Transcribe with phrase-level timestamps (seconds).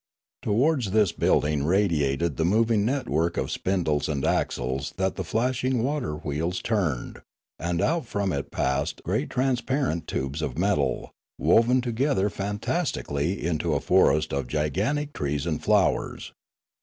[0.41, 6.15] Towards this building radiated the moving network of spindles and axles that the flashing water
[6.15, 7.21] wheels turned,
[7.59, 13.75] and out from it passed great trans parent tubes of metal, woven together fantastically into
[13.75, 16.33] a forest of gigantic trees and flowers.